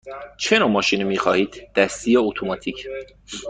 چه 0.37 0.59
نوع 0.59 0.69
ماشینی 0.69 1.03
می 1.03 1.17
خواهید– 1.17 1.53
دستی 1.75 2.11
یا 2.11 2.21
اتوماتیک؟ 2.21 2.87